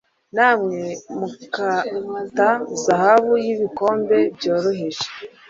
Namwe 0.35 0.85
mukata 1.17 2.49
zahabu 2.83 3.31
yibikombe 3.45 4.17
byoroheje 4.35 5.05